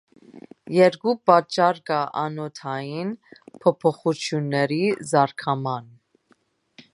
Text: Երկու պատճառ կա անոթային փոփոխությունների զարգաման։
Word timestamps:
Երկու 0.75 1.11
պատճառ 1.29 1.81
կա 1.89 1.99
անոթային 2.21 3.11
փոփոխությունների 3.67 4.81
զարգաման։ 5.13 5.95